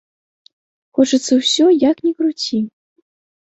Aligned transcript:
Хочацца 0.99 1.31
ўсё, 1.41 1.65
як 1.91 1.97
ні 2.07 2.11
круці. 2.23 2.59